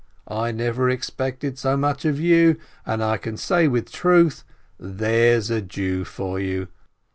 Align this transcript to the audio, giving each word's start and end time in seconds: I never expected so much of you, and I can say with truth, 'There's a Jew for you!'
I 0.27 0.51
never 0.51 0.89
expected 0.89 1.59
so 1.59 1.77
much 1.77 2.05
of 2.05 2.19
you, 2.19 2.57
and 2.87 3.03
I 3.03 3.17
can 3.17 3.37
say 3.37 3.67
with 3.67 3.91
truth, 3.91 4.43
'There's 4.79 5.51
a 5.51 5.61
Jew 5.61 6.05
for 6.05 6.39
you!' 6.39 6.69